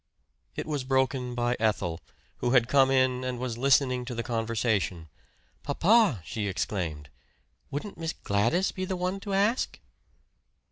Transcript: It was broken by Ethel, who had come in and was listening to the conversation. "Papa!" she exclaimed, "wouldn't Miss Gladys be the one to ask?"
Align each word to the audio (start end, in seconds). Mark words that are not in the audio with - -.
It 0.55 0.65
was 0.65 0.83
broken 0.83 1.35
by 1.35 1.55
Ethel, 1.59 2.01
who 2.37 2.53
had 2.53 2.67
come 2.67 2.89
in 2.89 3.23
and 3.23 3.37
was 3.37 3.59
listening 3.59 4.03
to 4.05 4.15
the 4.15 4.23
conversation. 4.23 5.09
"Papa!" 5.61 6.21
she 6.25 6.47
exclaimed, 6.47 7.09
"wouldn't 7.69 7.99
Miss 7.99 8.13
Gladys 8.13 8.71
be 8.71 8.83
the 8.83 8.95
one 8.97 9.19
to 9.19 9.35
ask?" 9.35 9.79